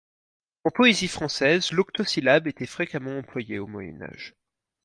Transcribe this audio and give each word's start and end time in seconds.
En 0.63 0.71
poésie 0.71 1.07
française, 1.07 1.71
l'octosyllabe 1.71 2.47
était 2.47 2.65
fréquemment 2.65 3.19
employé 3.19 3.59
au 3.59 3.67
Moyen 3.67 4.01
Âge. 4.01 4.33